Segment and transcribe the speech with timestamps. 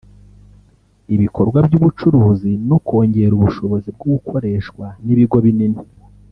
[1.15, 5.81] ibikorwa by’ubucuruzi no kongera ubushobozi bw’ukoreshwa n’ibigo binini